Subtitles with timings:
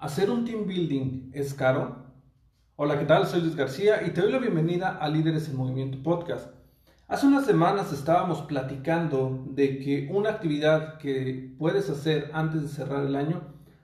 [0.00, 1.96] ¿Hacer un team building es caro?
[2.76, 3.26] Hola, ¿qué tal?
[3.26, 6.50] Soy Luis García y te doy la bienvenida a Líderes en Movimiento Podcast.
[7.08, 13.06] Hace unas semanas estábamos platicando de que una actividad que puedes hacer antes de cerrar
[13.06, 13.42] el año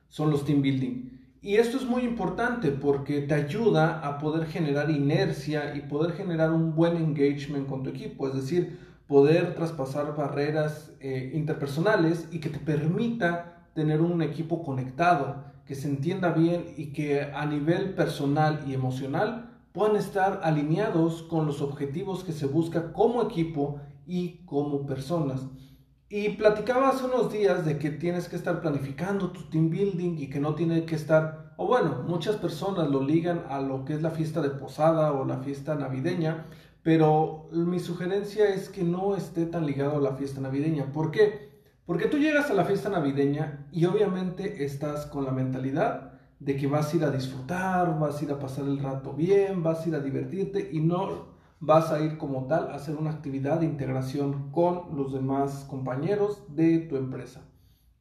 [0.09, 1.11] son los team building.
[1.43, 6.53] Y esto es muy importante porque te ayuda a poder generar inercia y poder generar
[6.53, 12.51] un buen engagement con tu equipo, es decir, poder traspasar barreras eh, interpersonales y que
[12.51, 18.65] te permita tener un equipo conectado, que se entienda bien y que a nivel personal
[18.67, 24.87] y emocional puedan estar alineados con los objetivos que se busca como equipo y como
[24.87, 25.47] personas.
[26.09, 30.29] Y platicaba hace unos días de que tienes que estar planificando tu team building y
[30.29, 34.03] que no tiene que estar, o bueno, muchas personas lo ligan a lo que es
[34.03, 36.47] la fiesta de posada o la fiesta navideña,
[36.83, 40.93] pero mi sugerencia es que no esté tan ligado a la fiesta navideña.
[40.93, 41.54] ¿Por qué?
[41.87, 46.67] Porque tú llegas a la fiesta navideña y obviamente estás con la mentalidad de que
[46.67, 49.89] vas a ir a disfrutar, vas a ir a pasar el rato bien, vas a
[49.91, 53.67] ir a divertirte y no vas a ir como tal a hacer una actividad de
[53.67, 57.43] integración con los demás compañeros de tu empresa.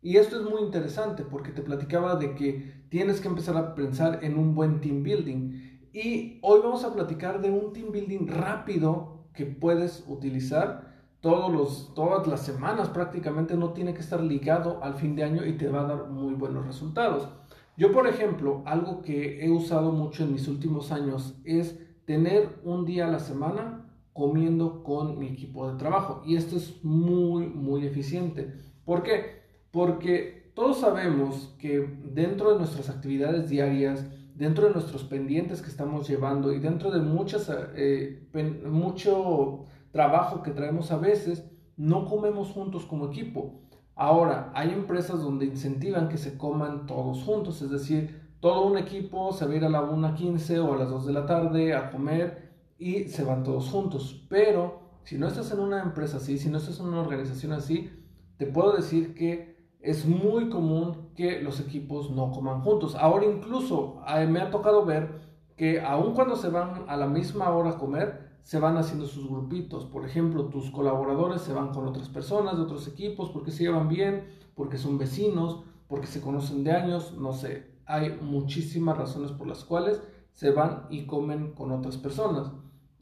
[0.02, 4.20] Y esto es muy interesante porque te platicaba de que tienes que empezar a pensar
[4.22, 5.90] en un buen team building.
[5.92, 10.93] Y hoy vamos a platicar de un team building rápido que puedes utilizar
[11.24, 15.46] todos los, todas las semanas prácticamente, no tiene que estar ligado al fin de año
[15.46, 17.30] y te va a dar muy buenos resultados.
[17.78, 22.84] Yo, por ejemplo, algo que he usado mucho en mis últimos años es tener un
[22.84, 26.22] día a la semana comiendo con mi equipo de trabajo.
[26.26, 28.54] Y esto es muy, muy eficiente.
[28.84, 29.44] ¿Por qué?
[29.72, 34.06] Porque todos sabemos que dentro de nuestras actividades diarias,
[34.36, 38.28] dentro de nuestros pendientes que estamos llevando y dentro de muchas, eh,
[38.66, 43.62] mucho trabajo que traemos a veces, no comemos juntos como equipo.
[43.96, 49.32] Ahora, hay empresas donde incentivan que se coman todos juntos, es decir, todo un equipo
[49.32, 51.92] se va a ir a la 1.15 o a las 2 de la tarde a
[51.92, 54.26] comer y se van todos juntos.
[54.30, 57.90] Pero si no estás en una empresa así, si no estás en una organización así,
[58.38, 62.96] te puedo decir que es muy común que los equipos no coman juntos.
[62.96, 65.22] Ahora incluso me ha tocado ver
[65.56, 69.28] que aun cuando se van a la misma hora a comer, se van haciendo sus
[69.28, 69.86] grupitos.
[69.86, 73.88] Por ejemplo, tus colaboradores se van con otras personas de otros equipos porque se llevan
[73.88, 77.72] bien, porque son vecinos, porque se conocen de años, no sé.
[77.86, 80.02] Hay muchísimas razones por las cuales
[80.34, 82.52] se van y comen con otras personas.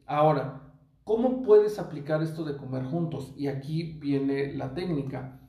[0.06, 3.34] Ahora, ¿cómo puedes aplicar esto de comer juntos?
[3.35, 5.40] Y aquí viene la técnica.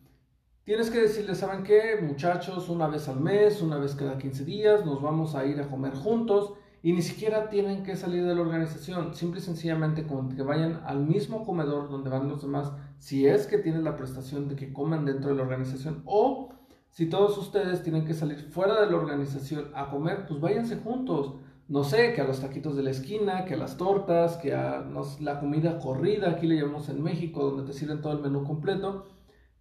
[0.64, 1.98] Tienes que decirles, ¿saben qué?
[2.00, 5.68] Muchachos, una vez al mes, una vez cada 15 días, nos vamos a ir a
[5.68, 10.34] comer juntos y ni siquiera tienen que salir de la organización, simple y sencillamente con
[10.34, 14.48] que vayan al mismo comedor donde van los demás, si es que tienen la prestación
[14.48, 16.50] de que coman dentro de la organización o
[16.90, 21.36] si todos ustedes tienen que salir fuera de la organización a comer, pues váyanse juntos.
[21.68, 24.84] No sé, que a los taquitos de la esquina, que a las tortas, que a
[25.20, 29.06] la comida corrida, aquí le llamamos en México, donde te sirven todo el menú completo,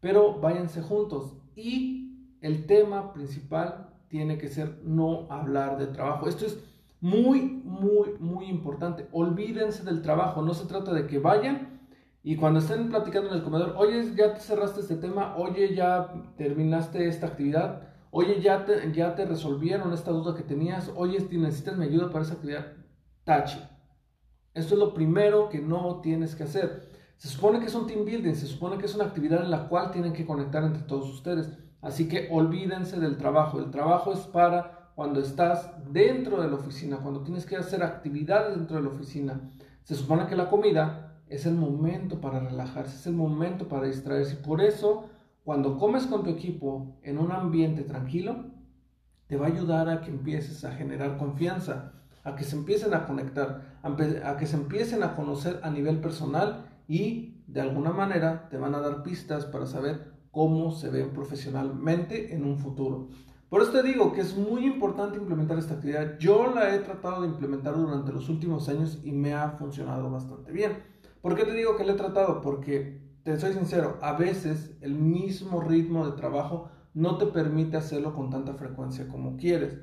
[0.02, 1.38] pero váyanse juntos.
[1.56, 6.28] Y el tema principal tiene que ser no hablar de trabajo.
[6.28, 6.58] Esto es
[7.02, 9.08] muy, muy, muy importante.
[9.12, 10.42] Olvídense del trabajo.
[10.42, 11.82] No se trata de que vayan
[12.24, 16.14] y cuando estén platicando en el comedor, oye, ya te cerraste este tema, oye, ya
[16.38, 21.38] terminaste esta actividad, oye, ya te, ya te resolvieron esta duda que tenías, oye, si
[21.40, 22.74] necesitas mi ayuda para esa actividad,
[23.24, 23.60] tache.
[24.54, 26.92] Esto es lo primero que no tienes que hacer.
[27.18, 29.68] Se supone que es un team building, se supone que es una actividad en la
[29.68, 31.50] cual tienen que conectar entre todos ustedes.
[31.82, 33.60] Así que olvídense del trabajo.
[33.60, 38.56] El trabajo es para cuando estás dentro de la oficina, cuando tienes que hacer actividades
[38.56, 39.50] dentro de la oficina.
[39.82, 44.36] Se supone que la comida es el momento para relajarse, es el momento para distraerse.
[44.36, 45.10] Y por eso,
[45.44, 48.46] cuando comes con tu equipo en un ambiente tranquilo,
[49.26, 51.94] te va a ayudar a que empieces a generar confianza,
[52.24, 56.68] a que se empiecen a conectar, a que se empiecen a conocer a nivel personal
[56.88, 62.36] y de alguna manera te van a dar pistas para saber cómo se ven profesionalmente
[62.36, 63.10] en un futuro.
[63.52, 66.18] Por eso te digo que es muy importante implementar esta actividad.
[66.20, 70.54] Yo la he tratado de implementar durante los últimos años y me ha funcionado bastante
[70.54, 70.82] bien.
[71.22, 72.40] ¿Por qué te digo que lo he tratado?
[72.40, 78.16] Porque, te soy sincero, a veces el mismo ritmo de trabajo no te permite hacerlo
[78.16, 79.82] con tanta frecuencia como quieres.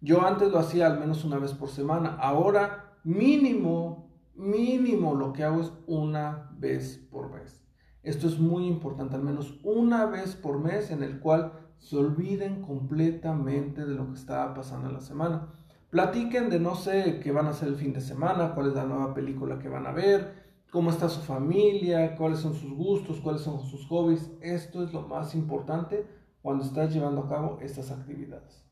[0.00, 5.42] Yo antes lo hacía al menos una vez por semana, ahora mínimo, mínimo lo que
[5.42, 7.64] hago es una vez por mes.
[8.04, 12.62] Esto es muy importante, al menos una vez por mes en el cual se olviden
[12.62, 15.48] completamente de lo que estaba pasando en la semana.
[15.90, 18.84] Platiquen de no sé qué van a hacer el fin de semana, cuál es la
[18.84, 20.34] nueva película que van a ver,
[20.70, 24.30] cómo está su familia, cuáles son sus gustos, cuáles son sus hobbies.
[24.40, 26.06] Esto es lo más importante
[26.42, 28.64] cuando estás llevando a cabo estas actividades.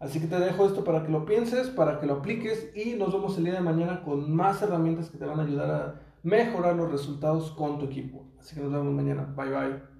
[0.00, 3.12] Así que te dejo esto para que lo pienses, para que lo apliques y nos
[3.12, 6.74] vemos el día de mañana con más herramientas que te van a ayudar a mejorar
[6.74, 8.24] los resultados con tu equipo.
[8.40, 9.32] Así que nos vemos mañana.
[9.36, 9.91] Bye bye.